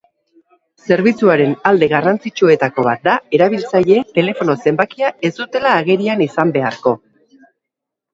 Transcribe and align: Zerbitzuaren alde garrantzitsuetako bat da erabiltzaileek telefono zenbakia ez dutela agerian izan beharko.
Zerbitzuaren 0.93 1.51
alde 1.71 1.89
garrantzitsuetako 1.91 2.85
bat 2.87 3.05
da 3.07 3.13
erabiltzaileek 3.39 4.15
telefono 4.15 4.55
zenbakia 4.65 5.13
ez 5.29 5.31
dutela 5.41 5.75
agerian 5.83 6.25
izan 6.27 6.55
beharko. 6.57 6.95